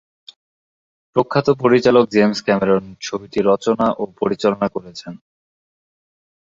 প্রখ্যাত 1.15 1.47
পরিচালক 1.63 2.05
James 2.09 2.39
Cameron 2.45 2.83
ছবিটি 3.01 3.39
রচনা 3.41 3.87
ও 3.97 4.03
পরিচালনা 4.19 4.67
করেছেন। 4.67 5.13